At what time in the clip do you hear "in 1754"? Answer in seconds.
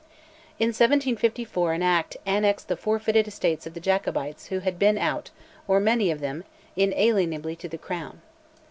0.57-1.73